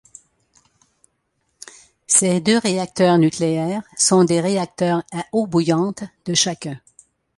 [2.07, 6.81] Ces deux réacteurs nucléaires sont des réacteurs à eau bouillante de chacun.